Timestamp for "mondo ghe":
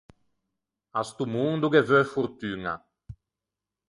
1.33-1.81